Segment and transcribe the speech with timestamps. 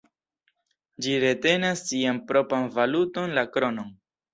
[1.03, 3.99] Ĝi retenas sian propran valuton, la kronon.